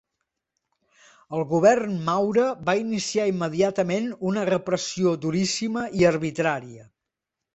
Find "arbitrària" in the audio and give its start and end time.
6.13-6.89